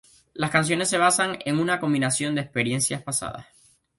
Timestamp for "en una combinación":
1.45-2.33